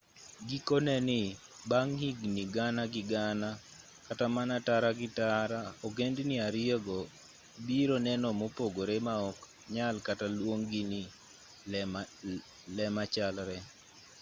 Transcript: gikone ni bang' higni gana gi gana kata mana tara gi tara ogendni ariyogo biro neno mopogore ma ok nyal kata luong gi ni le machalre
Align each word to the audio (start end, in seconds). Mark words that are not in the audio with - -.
gikone 0.49 0.93
ni 1.07 1.19
bang' 1.69 1.95
higni 2.01 2.43
gana 2.55 2.83
gi 2.93 3.03
gana 3.13 3.49
kata 4.07 4.25
mana 4.35 4.55
tara 4.67 4.89
gi 4.99 5.07
tara 5.17 5.59
ogendni 5.87 6.35
ariyogo 6.47 6.97
biro 7.65 7.95
neno 8.07 8.27
mopogore 8.41 8.95
ma 9.07 9.13
ok 9.29 9.37
nyal 9.75 9.95
kata 10.07 10.25
luong 10.37 10.63
gi 10.71 10.81
ni 10.91 11.01
le 12.77 12.85
machalre 12.95 13.57